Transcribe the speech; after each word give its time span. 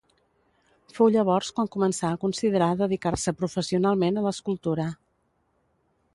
Fou 0.95 1.11
llavors 1.15 1.51
quan 1.59 1.69
començà 1.75 2.09
a 2.13 2.19
considerar 2.25 2.71
dedicar-se 2.81 3.35
professionalment 3.43 4.19
a 4.23 4.27
l'escultura. 4.31 4.91